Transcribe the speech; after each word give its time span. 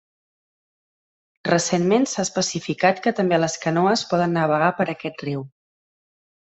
Recentment 1.49 2.09
s'ha 2.13 2.25
especificat 2.29 3.03
que 3.05 3.15
també 3.21 3.41
les 3.45 3.61
canoes 3.69 4.07
poden 4.15 4.37
navegar 4.41 4.75
per 4.81 4.93
aquest 4.99 5.27
riu. 5.31 5.49